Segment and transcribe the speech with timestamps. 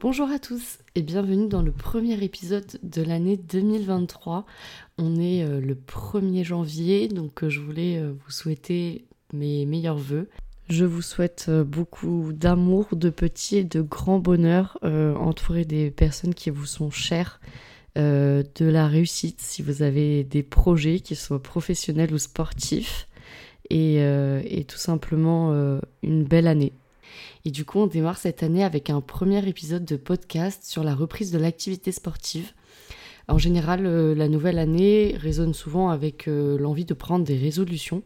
[0.00, 4.44] Bonjour à tous et bienvenue dans le premier épisode de l'année 2023.
[4.98, 9.96] On est euh, le 1er janvier, donc euh, je voulais euh, vous souhaiter mes meilleurs
[9.96, 10.28] voeux.
[10.68, 16.48] Je vous souhaite beaucoup d'amour, de petits et de grands bonheurs, entouré des personnes qui
[16.48, 17.38] vous sont chères,
[17.96, 23.08] de la réussite si vous avez des projets, qu'ils soient professionnels ou sportifs,
[23.68, 25.52] et tout simplement
[26.02, 26.72] une belle année.
[27.44, 30.94] Et du coup, on démarre cette année avec un premier épisode de podcast sur la
[30.94, 32.52] reprise de l'activité sportive.
[33.28, 38.02] En général, euh, la nouvelle année résonne souvent avec euh, l'envie de prendre des résolutions.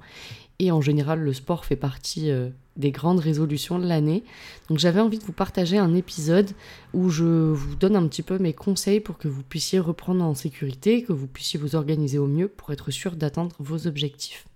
[0.61, 4.25] Et en général, le sport fait partie euh, des grandes résolutions de l'année.
[4.69, 6.51] Donc j'avais envie de vous partager un épisode
[6.95, 10.35] où je vous donne un petit peu mes conseils pour que vous puissiez reprendre en
[10.35, 14.48] sécurité, que vous puissiez vous organiser au mieux pour être sûr d'atteindre vos objectifs.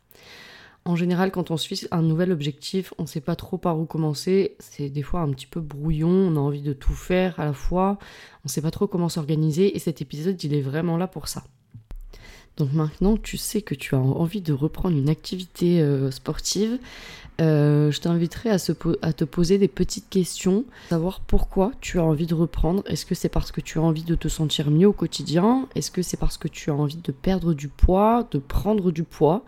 [0.85, 3.85] En général, quand on suit un nouvel objectif, on ne sait pas trop par où
[3.85, 4.57] commencer.
[4.59, 7.53] C'est des fois un petit peu brouillon, on a envie de tout faire à la
[7.53, 7.99] fois,
[8.45, 11.29] on ne sait pas trop comment s'organiser et cet épisode, il est vraiment là pour
[11.29, 11.45] ça.
[12.57, 16.79] Donc maintenant tu sais que tu as envie de reprendre une activité euh, sportive,
[17.41, 22.35] euh, je t'inviterai à, te poser des petites questions, savoir pourquoi tu as envie de
[22.35, 22.83] reprendre.
[22.87, 25.67] Est-ce que c'est parce que tu as envie de te sentir mieux au quotidien?
[25.75, 29.05] Est-ce que c'est parce que tu as envie de perdre du poids, de prendre du
[29.05, 29.45] poids?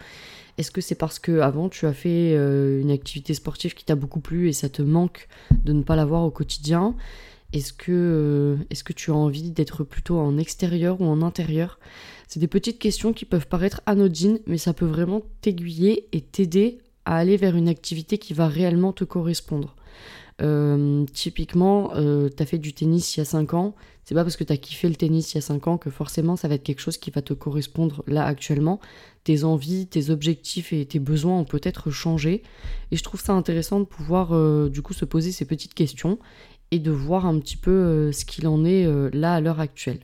[0.58, 3.94] Est-ce que c'est parce que avant tu as fait euh, une activité sportive qui t'a
[3.94, 5.28] beaucoup plu et ça te manque
[5.64, 6.94] de ne pas l'avoir au quotidien?
[7.52, 11.78] Est-ce que, euh, est que tu as envie d'être plutôt en extérieur ou en intérieur?
[12.26, 16.78] C'est des petites questions qui peuvent paraître anodines, mais ça peut vraiment t'aiguiller et t'aider
[17.04, 19.76] à aller vers une activité qui va réellement te correspondre.
[20.42, 24.24] Euh, typiquement, euh, tu as fait du tennis il y a 5 ans, c'est pas
[24.24, 26.48] parce que tu as kiffé le tennis il y a 5 ans que forcément ça
[26.48, 28.80] va être quelque chose qui va te correspondre là actuellement.
[29.24, 32.42] Tes envies, tes objectifs et tes besoins ont peut-être changé.
[32.90, 36.18] Et je trouve ça intéressant de pouvoir euh, du coup se poser ces petites questions
[36.70, 40.00] et de voir un petit peu ce qu'il en est là à l'heure actuelle.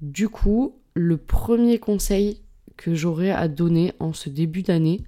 [0.00, 2.40] Du coup, le premier conseil
[2.76, 5.02] que j'aurais à donner en ce début d'année,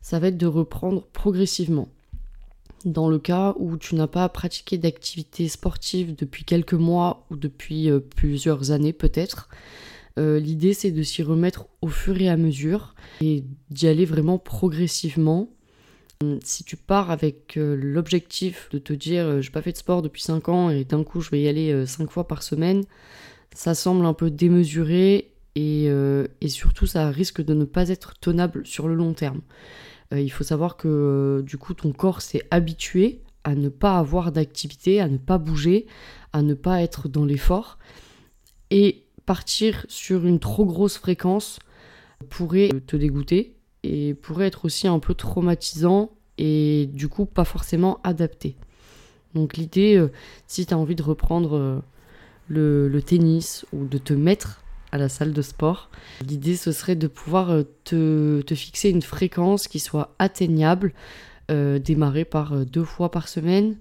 [0.00, 1.88] ça va être de reprendre progressivement.
[2.84, 7.88] Dans le cas où tu n'as pas pratiqué d'activité sportive depuis quelques mois ou depuis
[7.88, 9.48] euh, plusieurs années peut-être,
[10.18, 14.38] euh, l'idée c'est de s'y remettre au fur et à mesure et d'y aller vraiment
[14.38, 15.50] progressivement.
[16.22, 19.78] Hum, si tu pars avec euh, l'objectif de te dire je n'ai pas fait de
[19.78, 22.84] sport depuis 5 ans et d'un coup je vais y aller 5 fois par semaine,
[23.54, 25.88] ça semble un peu démesuré et,
[26.48, 29.42] surtout ça risque de ne pas être tenable sur le long terme.
[30.12, 33.98] Euh, il faut savoir que euh, du coup ton corps s'est habitué à ne pas
[33.98, 35.86] avoir d'activité, à ne pas bouger,
[36.32, 37.78] à ne pas être dans l'effort.
[38.70, 41.58] Et partir sur une trop grosse fréquence
[42.28, 47.98] pourrait te dégoûter et pourrait être aussi un peu traumatisant et du coup pas forcément
[48.04, 48.56] adapté.
[49.34, 50.12] Donc l'idée, euh,
[50.46, 51.82] si tu as envie de reprendre
[52.48, 55.90] le, tennis ou de te mettre à la salle de sport.
[56.26, 60.92] L'idée, ce serait de pouvoir euh, te, fixer une fréquence qui soit atteignable,
[61.50, 63.76] euh, démarrer par euh, deux fois par semaine,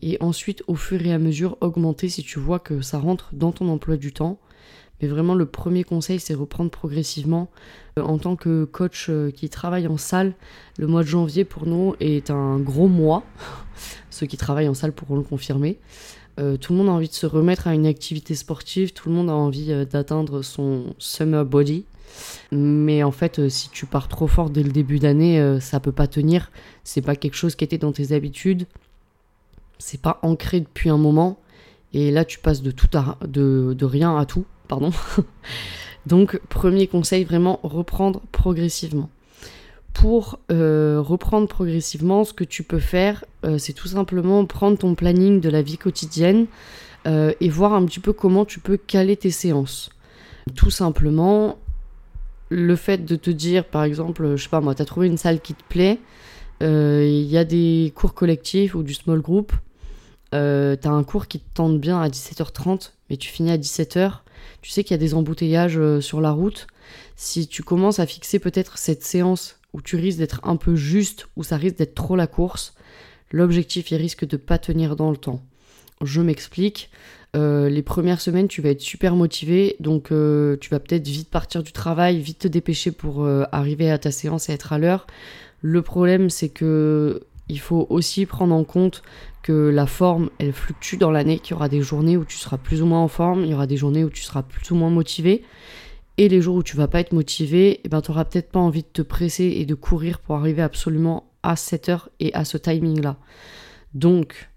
[0.00, 3.52] et ensuite, au fur et à mesure, augmenter si tu vois que ça rentre dans
[3.52, 4.38] ton emploi du temps.
[5.00, 7.48] Mais vraiment, le premier conseil, c'est reprendre progressivement.
[7.96, 10.34] en tant que coach qui travaille en salle,
[10.78, 13.24] le mois de janvier pour nous est un gros mois.
[14.10, 15.78] Ceux qui travaillent en salle pourront le confirmer.
[16.38, 19.14] Euh, tout le monde a envie de se remettre à une activité sportive, tout le
[19.14, 21.84] monde a envie euh, d'atteindre son summer body.
[22.52, 25.92] Mais en fait, euh, si tu pars trop fort dès le début d'année, ça peut
[25.92, 26.50] pas tenir.
[26.84, 28.66] C'est pas quelque chose qui était dans tes habitudes.
[29.78, 31.38] C'est pas ancré depuis un moment.
[31.94, 32.88] Et là, tu passes de, tout
[33.22, 34.44] de rien à tout.
[34.68, 34.90] Pardon.
[36.06, 39.10] Donc, premier conseil, vraiment reprendre progressivement
[39.98, 44.94] pour euh, reprendre progressivement, ce que tu peux faire, euh, c'est tout simplement prendre ton
[44.94, 46.46] planning de la vie quotidienne
[47.08, 49.90] euh, et voir un petit peu comment tu peux caler tes séances.
[50.54, 51.58] Tout simplement,
[52.48, 55.16] le fait de te dire, par exemple, je sais pas moi, tu as trouvé une
[55.16, 55.98] salle qui te plaît,
[56.60, 59.52] il y a des cours collectifs ou du small group,
[60.32, 64.12] tu as un cours qui te tente bien à 17h30, mais tu finis à 17h,
[64.62, 66.66] tu sais qu'il y a des embouteillages sur la route.
[67.16, 71.28] Si tu commences à fixer peut-être cette séance où tu risques d'être un peu juste,
[71.36, 72.74] où ça risque d'être trop la course,
[73.30, 75.42] l'objectif il risque de pas tenir dans le temps.
[76.02, 76.90] Je m'explique.
[77.36, 81.28] Euh, les premières semaines, tu vas être super motivé, donc euh, tu vas peut-être vite
[81.28, 84.78] partir du travail, vite te dépêcher pour euh, arriver à ta séance et être à
[84.78, 85.06] l'heure.
[85.60, 89.02] Le problème, c'est que il faut aussi prendre en compte
[89.42, 92.58] que la forme, elle fluctue dans l'année, qu'il y aura des journées où tu seras
[92.58, 94.74] plus ou moins en forme, il y aura des journées où tu seras plus ou
[94.74, 95.44] moins motivé.
[96.18, 98.58] Et les jours où tu vas pas être motivé, eh ben, tu n'auras peut-être pas
[98.58, 102.44] envie de te presser et de courir pour arriver absolument à cette heure et à
[102.44, 103.16] ce timing-là.
[103.94, 104.50] Donc,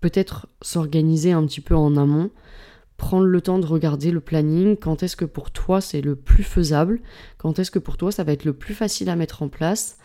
[0.00, 2.30] peut-être s'organiser un petit peu en amont,
[2.96, 6.44] prendre le temps de regarder le planning, quand est-ce que pour toi c'est le plus
[6.44, 7.00] faisable,
[7.38, 9.98] quand est-ce que pour toi ça va être le plus facile à mettre en place.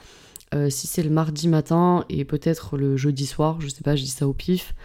[0.56, 4.04] Euh, si c'est le mardi matin et peut-être le jeudi soir, je sais pas, je
[4.04, 4.76] dis ça au pif,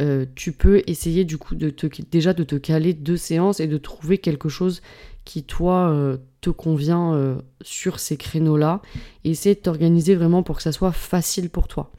[0.00, 3.66] euh, tu peux essayer du coup de te, déjà de te caler deux séances et
[3.66, 4.82] de trouver quelque chose
[5.24, 8.82] qui toi euh, te convient sur ces créneaux-là
[9.24, 11.92] et essayer de t'organiser vraiment pour que ça soit facile pour toi.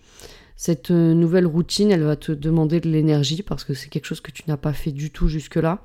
[0.56, 4.32] Cette nouvelle routine, elle va te demander de l'énergie parce que c'est quelque chose que
[4.32, 5.84] tu n'as pas fait du tout jusque-là.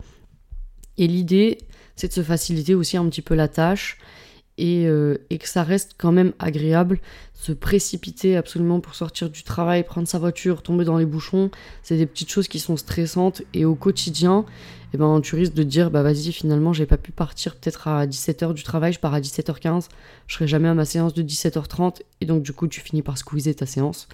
[0.98, 1.58] Et l'idée,
[1.96, 3.98] c'est de se faciliter aussi un petit peu la tâche
[4.58, 7.00] et, euh, et, que ça reste quand même agréable.
[7.34, 11.50] Se précipiter absolument pour sortir du travail, prendre sa voiture, tomber dans les bouchons,
[11.82, 14.44] c'est des petites choses qui sont stressantes et au quotidien,
[14.94, 18.06] eh ben, tu risques de dire bah vas-y finalement j'ai pas pu partir peut-être à
[18.06, 19.88] 17h du travail, je pars à 17h15,
[20.28, 23.18] je serai jamais à ma séance de 17h30 et donc du coup tu finis par
[23.18, 24.06] squeezer ta séance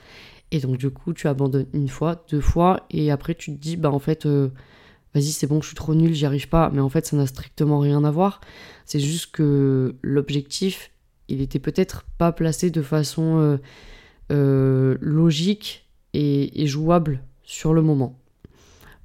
[0.51, 3.77] et donc du coup, tu abandonnes une fois, deux fois, et après tu te dis,
[3.77, 4.49] bah en fait, euh,
[5.15, 6.71] vas-y, c'est bon, je suis trop nul, j'y arrive pas.
[6.73, 8.41] Mais en fait, ça n'a strictement rien à voir.
[8.85, 10.91] C'est juste que l'objectif,
[11.29, 13.59] il était peut-être pas placé de façon euh,
[14.31, 18.19] euh, logique et, jouable sur le moment.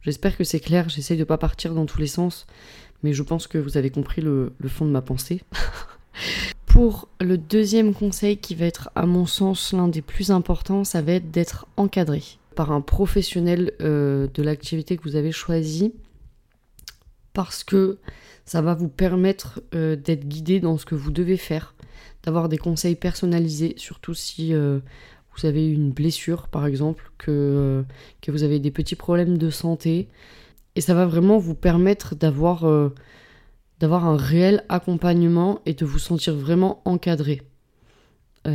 [0.02, 2.48] J'espère que c'est clair, j'essaye de pas partir dans tous les sens,
[3.04, 5.42] mais je pense que vous avez compris le fond de ma pensée.
[6.66, 11.04] Pour le deuxième conseil qui va être à mon sens l'un des plus importants, ça
[11.04, 12.24] va être d'être encadré
[12.54, 15.94] par un professionnel euh, de l'activité que vous avez choisi
[17.34, 17.98] parce que
[18.46, 21.74] ça va vous permettre euh, d'être guidé dans ce que vous devez faire,
[22.24, 24.80] d'avoir des conseils personnalisés, surtout si euh,
[25.36, 27.84] vous avez une blessure par exemple, que,
[28.28, 30.10] vous avez des petits problèmes de santé.
[30.76, 36.82] Et ça va vraiment vous permettre d'avoir un réel accompagnement et de vous sentir vraiment
[36.86, 37.42] encadré.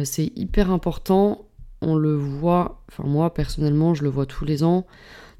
[0.04, 1.47] C'est hyper important,
[1.80, 4.86] on le voit, enfin moi personnellement je le vois tous les ans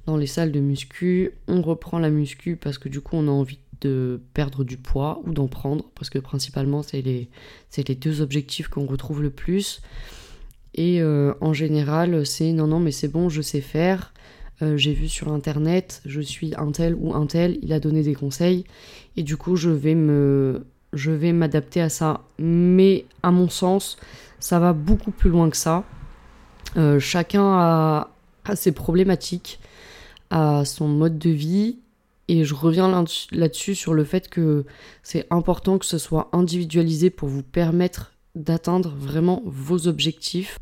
[0.06, 3.30] dans les salles de muscu, on reprend la muscu parce que du coup on a
[3.30, 7.28] envie de perdre du poids ou d'en prendre, parce que principalement c'est les,
[7.94, 9.82] deux objectifs qu'on retrouve le plus.
[10.74, 14.12] Et euh, en général c'est non non mais c'est bon je sais faire,
[14.62, 18.02] euh, j'ai vu sur internet, je suis un tel ou un tel, il a donné
[18.02, 18.64] des conseils
[19.16, 22.22] et du coup je vais me je vais m'adapter à ça.
[22.38, 23.98] Mais à mon sens,
[24.40, 25.84] ça va beaucoup plus loin que ça.
[26.76, 28.10] Euh, chacun a,
[28.54, 29.58] ses problématiques,
[30.30, 31.78] a son mode de vie
[32.28, 34.66] et je reviens là-dessus sur le fait que
[35.02, 40.58] c'est important que ce soit individualisé pour vous permettre d'atteindre vraiment vos objectifs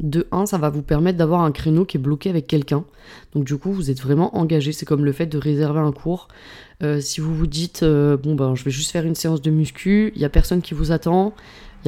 [0.00, 2.84] de 1, ça va vous permettre d'avoir un créneau qui est bloqué avec quelqu'un.
[3.34, 4.72] Donc du coup, vous êtes vraiment engagé.
[4.72, 6.28] C'est comme le fait de réserver un cours.
[6.82, 9.50] Euh, si vous vous dites, euh, bon ben, je vais juste faire une séance de
[9.50, 11.34] muscu, il y a personne qui vous attend,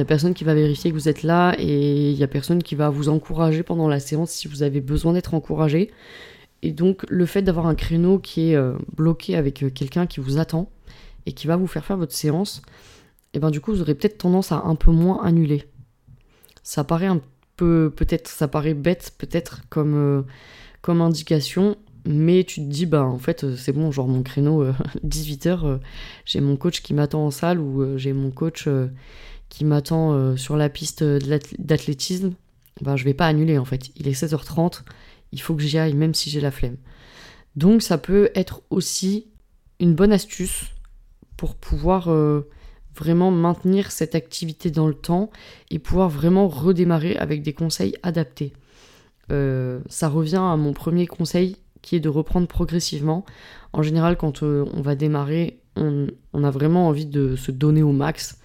[0.01, 2.27] il y a personne qui va vérifier que vous êtes là et il y a
[2.27, 5.91] personne qui va vous encourager pendant la séance si vous avez besoin d'être encouragé.
[6.63, 10.39] Et donc le fait d'avoir un créneau qui est euh, bloqué avec quelqu'un qui vous
[10.39, 10.69] attend
[11.25, 12.61] et qui va vous faire faire votre séance,
[13.33, 15.65] et eh ben du coup vous aurez peut-être tendance à un peu moins annuler.
[16.63, 17.21] Ça paraît un
[17.61, 20.21] peut-être, ça paraît bête peut-être comme, euh,
[20.81, 24.65] comme indication, mais tu te dis, bah en fait, euh, c'est bon, genre mon créneau,
[25.05, 25.77] 18h, euh,
[26.25, 28.67] j'ai mon coach qui m'attend en salle ou j'ai mon coach
[29.51, 32.31] qui m'attend sur la piste d'athlétisme,
[32.81, 33.91] bah je vais pas annuler en fait.
[33.97, 34.81] Il est 16h30,
[35.33, 36.77] il faut que j'y aille même si j'ai la flemme.
[37.55, 39.27] Donc ça peut être aussi
[39.79, 40.67] une bonne astuce
[41.35, 42.09] pour pouvoir
[42.95, 45.29] vraiment maintenir cette activité dans le temps
[45.69, 48.53] et pouvoir vraiment redémarrer avec des conseils adaptés.
[49.31, 53.25] Euh, ça revient à mon premier conseil qui est de reprendre progressivement.
[53.73, 56.07] En général, quand euh, on va démarrer, on,
[56.43, 58.39] a vraiment envie de se donner au max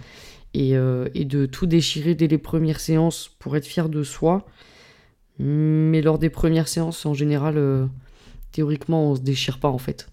[0.56, 4.46] et, euh, et, de tout déchirer dès les premières séances pour être fier de soi.
[5.38, 7.88] Mais lors des premières séances, en général,
[8.52, 10.08] théoriquement, on se déchire pas en fait.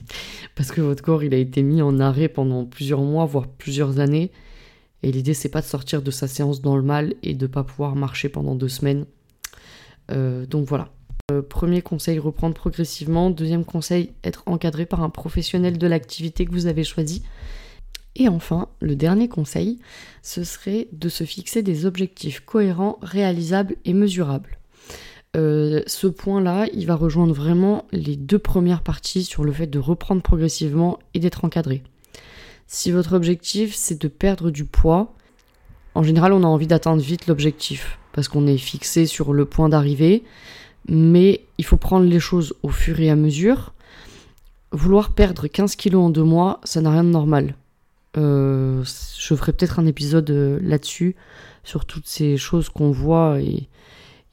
[0.54, 3.98] parce que votre corps il a été mis en arrêt pendant plusieurs mois, voire plusieurs
[3.98, 4.30] années.
[5.02, 7.64] Et l'idée c'est pas de sortir de sa séance dans le mal et de pas
[7.64, 9.06] pouvoir marcher pendant deux semaines.
[10.10, 10.90] Euh, donc voilà.
[11.30, 13.30] Euh, premier conseil, reprendre progressivement.
[13.30, 17.22] Deuxième conseil, être encadré par un professionnel de l'activité que vous avez choisi.
[18.16, 19.78] Et enfin, le dernier conseil,
[20.22, 24.58] ce serait de se fixer des objectifs cohérents, réalisables et mesurables.
[25.36, 29.78] euh, ce point-là, il va rejoindre vraiment les deux premières parties sur le fait de
[29.78, 31.84] reprendre progressivement et d'être encadré.
[32.66, 35.14] Si votre objectif c'est de perdre du poids,
[35.94, 39.68] en général on a envie d'atteindre vite l'objectif parce qu'on est fixé sur le point
[39.68, 40.24] d'arrivée,
[40.88, 43.72] mais il faut prendre les choses au fur et à mesure.
[44.72, 47.54] Vouloir perdre 15 kilos en deux mois, ça n'a rien de normal.
[48.16, 48.82] Euh,
[49.18, 51.16] je ferai peut-être un épisode euh, là-dessus,
[51.62, 53.68] sur toutes ces choses qu'on voit et,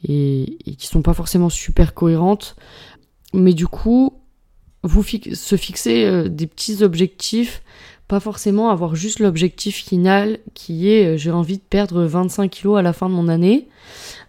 [0.03, 2.55] et, et, qui sont pas forcément super cohérentes.
[3.33, 4.13] Mais du coup,
[4.83, 7.61] vous se fixer euh, des petits objectifs,
[8.07, 12.81] pas forcément avoir juste l'objectif final qui est j'ai envie de perdre 25 kilos à
[12.81, 13.67] la fin de mon année.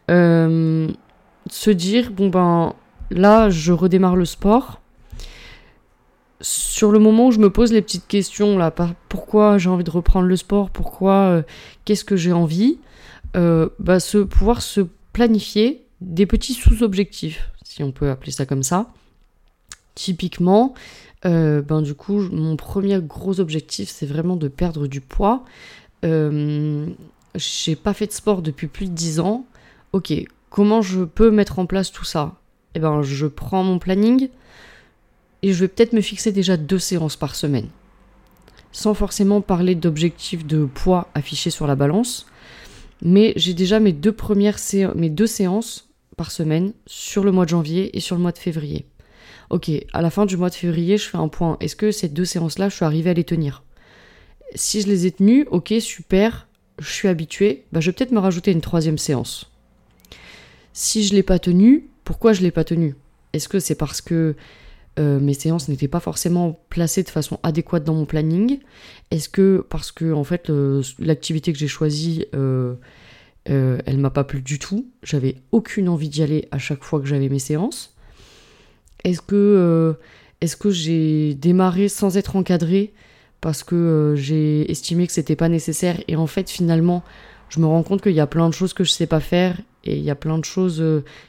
[0.09, 2.75] Se dire bon ben
[3.11, 4.81] là je redémarre le sport
[6.41, 8.73] sur le moment où je me pose les petites questions là,
[9.09, 11.43] pourquoi j'ai envie de reprendre le sport, pourquoi, euh,
[11.85, 12.79] qu'est-ce que j'ai envie,
[13.37, 18.63] euh, bah, se, pouvoir se planifier des petits sous-objectifs, si on peut appeler ça comme
[18.63, 18.93] ça.
[19.97, 20.75] Typiquement,
[21.27, 25.45] euh, ben du coup, mon premier gros objectif, c'est vraiment de perdre du poids.
[26.03, 29.45] j'ai pas fait de sport depuis plus de 10 ans.
[29.93, 30.13] Ok,
[30.51, 32.37] comment je peux mettre en place tout ça?
[32.75, 34.29] Eh ben, je prends mon planning,
[35.43, 37.69] et je vais peut-être me fixer déjà deux séances par semaine.
[38.73, 42.27] Sans forcément parler d'objectifs de poids affichés sur la balance,
[43.03, 48.17] mais j'ai déjà mes deux séances par semaine sur le mois de janvier et sur
[48.17, 48.87] le mois de février.
[49.51, 51.57] Ok, à la fin du mois de février, je fais un point.
[51.61, 53.63] Est-ce que ces deux séances-là, je suis arrivé à les tenir?
[54.55, 58.19] Si je les ai tenues, ok, super, je suis habitué, bah, je vais peut-être me
[58.19, 59.51] rajouter une troisième séance.
[60.75, 62.95] Si je ne l'ai pas tenue, pourquoi je ne l'ai pas tenue
[63.33, 64.37] Est-ce que c'est parce que
[64.99, 68.59] euh, mes séances n'étaient pas forcément placées de façon adéquate dans mon planning
[69.11, 70.51] Est-ce que parce que en fait
[70.99, 72.75] l'activité que j'ai choisie, euh,
[73.49, 77.01] euh, elle m'a pas plu du tout J'avais aucune envie d'y aller à chaque fois
[77.01, 77.95] que j'avais mes séances.
[79.05, 79.97] Est-ce que
[80.41, 82.93] est-ce que j'ai démarré sans être encadré
[83.41, 87.05] parce que j'ai estimé que c'était pas nécessaire et en fait finalement
[87.51, 89.61] je me rends compte qu'il y a plein de choses que je sais pas faire
[89.85, 90.85] et il y a plein de choses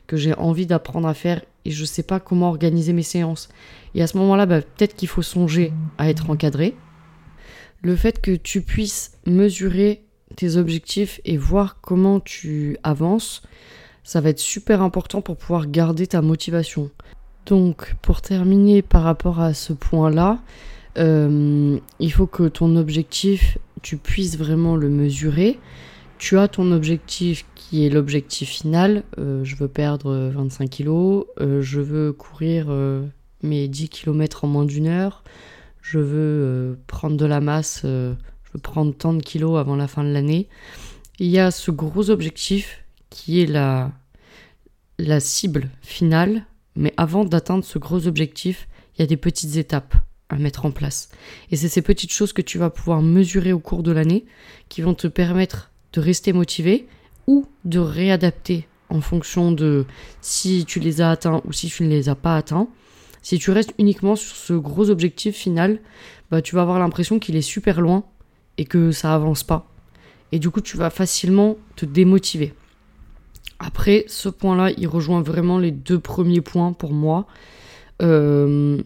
[0.07, 3.49] que j'ai envie d'apprendre à faire et je sais pas comment organiser mes séances.
[3.95, 6.75] Et à ce moment-là, bah, peut-être qu'il faut songer à être encadré.
[7.81, 10.03] Le fait que tu puisses mesurer
[10.35, 13.41] tes objectifs et voir comment tu avances,
[14.03, 16.89] ça va être super important pour pouvoir garder ta motivation.
[17.45, 20.39] Donc, pour terminer par rapport à ce point-là,
[20.97, 25.59] euh, il faut que ton objectif, tu puisses vraiment le mesurer.
[26.19, 29.03] Tu as ton objectif qui est l'objectif final.
[29.17, 33.07] Euh, je veux perdre 25 kilos, euh, je veux courir euh,
[33.41, 35.23] mes 10 km en moins d'une heure,
[35.81, 38.15] je veux prendre de la masse, je
[38.53, 40.49] veux prendre tant de kilos avant la fin de l'année.
[41.19, 43.93] Il y a ce gros objectif qui est la,
[44.97, 46.45] la cible finale,
[46.75, 49.95] mais avant d'atteindre ce gros objectif, il y a des petites étapes
[50.27, 51.09] à mettre en place.
[51.49, 54.25] Et c'est ces petites choses que tu vas pouvoir mesurer au cours de l'année
[54.67, 56.87] qui vont te permettre de rester motivé
[57.27, 59.85] ou de réadapter en fonction de
[60.21, 62.67] si tu les as atteints ou si tu ne les as pas atteints.
[63.21, 65.79] Si tu restes uniquement sur ce gros objectif final,
[66.31, 68.03] bah, tu vas avoir l'impression qu'il est super loin
[68.57, 69.69] et que ça avance pas.
[70.31, 72.53] Et du coup, tu vas facilement te démotiver.
[73.59, 77.27] Après, ce point-là, il rejoint vraiment les deux premiers points pour moi.
[78.01, 78.81] Euh,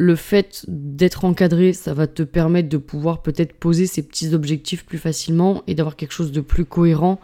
[0.00, 4.86] le fait d'être encadré, ça va te permettre de pouvoir peut-être poser ces petits objectifs
[4.86, 7.20] plus facilement et d'avoir quelque chose de plus cohérent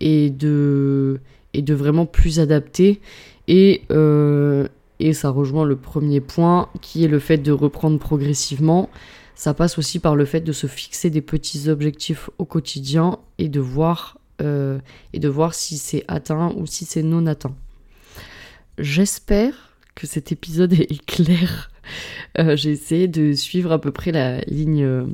[0.00, 1.20] et de,
[1.54, 3.00] et de vraiment plus adapter.
[3.46, 4.66] Et, euh,
[4.98, 8.90] et ça rejoint le premier point qui est le fait de reprendre progressivement.
[9.36, 13.48] Ça passe aussi par le fait de se fixer des petits objectifs au quotidien et
[13.48, 14.80] de voir, euh,
[15.12, 17.54] et de voir si c'est atteint ou si c'est non atteint.
[18.78, 21.70] J'espère que cet épisode est clair.
[22.38, 25.06] Euh, j'ai essayé de suivre à peu près la ligne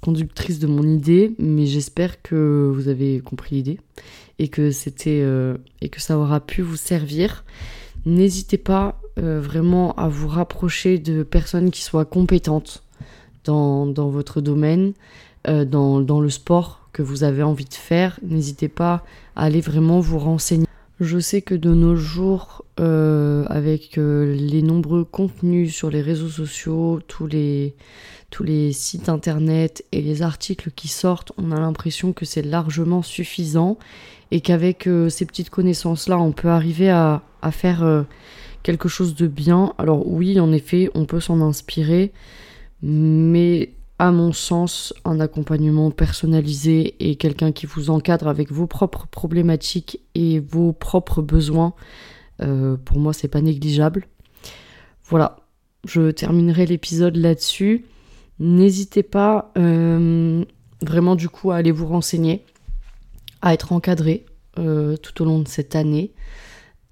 [0.00, 3.80] conductrice de mon idée, mais j'espère que vous avez compris l'idée
[4.38, 7.44] et que c'était euh, et que ça aura pu vous servir.
[8.04, 12.84] N'hésitez pas euh, vraiment à vous rapprocher de personnes qui soient compétentes
[13.44, 14.92] dans, votre domaine,
[15.48, 18.18] euh, dans, dans le sport que vous avez envie de faire.
[18.22, 19.04] N'hésitez pas
[19.36, 20.65] à aller vraiment vous renseigner.
[20.98, 27.26] Je sais que de nos jours, avec les nombreux contenus sur les réseaux sociaux, tous
[27.26, 33.78] les, sites internet et les articles qui sortent, on a l'impression que c'est largement suffisant
[34.30, 37.22] et qu'avec euh, ces petites connaissances-là, on peut arriver à,
[37.52, 38.02] faire euh,
[38.62, 39.72] quelque chose de bien.
[39.78, 42.12] Alors oui, en effet, on peut s'en inspirer,
[42.82, 49.06] mais à mon sens, un accompagnement personnalisé et quelqu'un qui vous encadre avec vos propres
[49.06, 51.72] problématiques et vos propres besoins
[52.38, 54.06] pour moi, c'est pas négligeable.
[55.04, 55.36] Voilà,
[55.86, 57.86] je terminerai l'épisode là-dessus.
[58.38, 62.44] N'hésitez pas vraiment du coup à aller vous renseigner,
[63.40, 64.26] à être encadré
[64.56, 66.12] tout au long de cette année.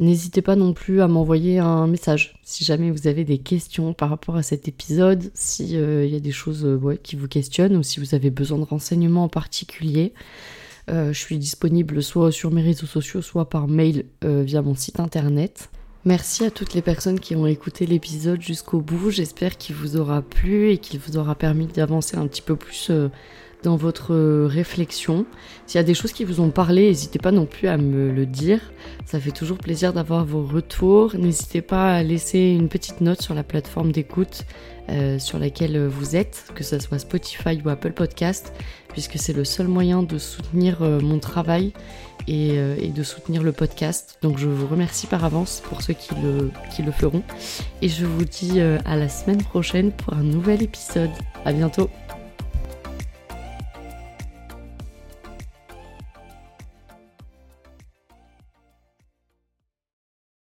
[0.01, 4.11] N'hésitez pas non plus à m'envoyer un message si jamais vous avez des questions par
[4.11, 7.85] rapport à cet épisode, s'il euh, y a des choses euh, qui vous questionnent ou
[7.85, 10.13] si vous avez besoin de renseignements en particulier.
[10.91, 14.99] Euh, je suis disponible soit sur mes réseaux sociaux, soit par mail via mon site
[14.99, 15.71] internet.
[16.05, 19.11] Merci à toutes les personnes qui ont écouté l'épisode jusqu'au bout.
[19.11, 22.91] J'espère qu'il vous aura plu et qu'il vous aura permis d'avancer un petit peu plus
[23.65, 25.27] dans votre euh, réflexion.
[25.67, 28.13] S'il y a des choses qui vous ont parlé, n'hésitez pas non plus à me
[28.13, 28.61] le dire.
[29.07, 31.17] Ça fait toujours plaisir d'avoir vos retours.
[31.17, 34.45] N'hésitez pas à laisser une petite note sur la plateforme d'écoute
[34.91, 38.53] euh, sur laquelle vous êtes, que ce soit Spotify ou Apple Podcast,
[38.89, 41.73] puisque c'est le seul moyen de soutenir euh, mon travail
[42.29, 42.59] et,
[42.95, 44.19] de soutenir le podcast.
[44.23, 47.23] Donc je vous remercie par avance pour ceux qui le, qui le feront.
[47.83, 51.11] Et je vous dis à la semaine prochaine pour un nouvel épisode.
[51.45, 51.91] À bientôt